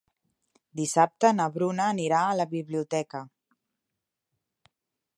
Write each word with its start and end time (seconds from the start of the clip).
Dissabte 0.79 1.31
na 1.41 1.47
Bruna 1.59 1.87
anirà 1.97 2.23
a 2.31 2.33
la 2.41 2.49
biblioteca. 2.57 3.25